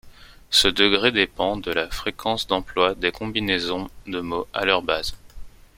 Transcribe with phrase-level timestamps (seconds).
[0.49, 5.13] Ce degré dépend de la fréquence d’emploi des combinaisons de mots à leur base.